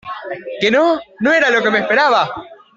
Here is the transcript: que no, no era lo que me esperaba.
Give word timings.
que 0.59 0.71
no, 0.71 0.99
no 1.19 1.31
era 1.31 1.51
lo 1.51 1.61
que 1.61 1.69
me 1.69 1.77
esperaba. 1.77 2.27